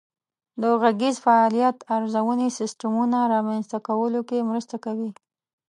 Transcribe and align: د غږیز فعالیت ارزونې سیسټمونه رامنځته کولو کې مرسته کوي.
د 0.61 0.63
غږیز 0.81 1.15
فعالیت 1.25 1.77
ارزونې 1.95 2.47
سیسټمونه 2.59 3.17
رامنځته 3.33 3.77
کولو 3.87 4.21
کې 4.29 4.47
مرسته 4.49 4.75
کوي. 4.85 5.11